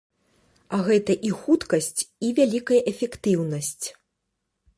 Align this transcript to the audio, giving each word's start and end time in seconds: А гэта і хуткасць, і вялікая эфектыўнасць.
А 0.77 0.77
гэта 0.87 1.15
і 1.29 1.31
хуткасць, 1.41 2.01
і 2.29 2.33
вялікая 2.41 2.81
эфектыўнасць. 2.93 3.85